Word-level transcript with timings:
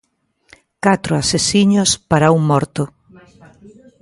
Catro 0.85 1.13
asesiños 1.15 1.89
para 2.09 2.31
un 2.37 2.41
morto. 2.51 2.83